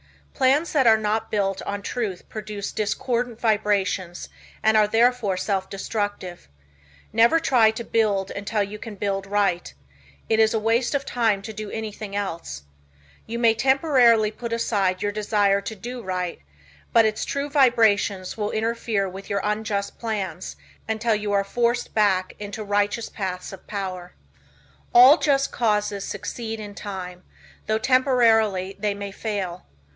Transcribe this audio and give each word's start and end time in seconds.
Plans 0.33 0.71
that 0.73 0.87
are 0.87 0.97
not 0.97 1.29
built 1.29 1.61
on 1.61 1.83
truth 1.83 2.27
produce 2.27 2.71
discordant 2.71 3.39
vibrations 3.39 4.29
and 4.63 4.75
are 4.75 4.87
therefore 4.87 5.37
self 5.37 5.69
destructive. 5.69 6.49
Never 7.13 7.39
try 7.39 7.69
to 7.69 7.83
build 7.83 8.31
until 8.31 8.63
you 8.63 8.79
can 8.79 8.95
build 8.95 9.27
right. 9.27 9.71
It 10.29 10.39
is 10.39 10.55
a 10.55 10.59
waste 10.59 10.95
of 10.95 11.05
time 11.05 11.43
to 11.43 11.53
do 11.53 11.69
anything 11.69 12.15
else. 12.15 12.63
You 13.27 13.37
may 13.37 13.53
temporarily 13.53 14.31
put 14.31 14.51
aside 14.51 15.03
your 15.03 15.11
desire 15.11 15.61
to 15.61 15.75
do 15.75 16.01
right, 16.01 16.39
but 16.91 17.05
its 17.05 17.23
true 17.23 17.47
vibrations 17.47 18.35
will 18.35 18.49
interfere 18.49 19.07
with 19.07 19.29
your 19.29 19.41
unjust 19.43 19.99
plans 19.99 20.55
until 20.89 21.13
you 21.13 21.31
are 21.33 21.43
forced 21.43 21.93
back 21.93 22.33
into 22.39 22.63
righteous 22.63 23.09
paths 23.09 23.53
of 23.53 23.67
power. 23.67 24.15
All 24.95 25.17
just 25.19 25.51
causes 25.51 26.03
succeed 26.03 26.59
in 26.59 26.73
time, 26.73 27.21
though 27.67 27.77
temporarily 27.77 28.75
they 28.79 28.95
may 28.95 29.11
fail. 29.11 29.67